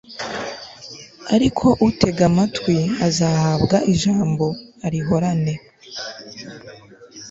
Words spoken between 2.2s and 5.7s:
amatwi, azahabwa ijambo arihorane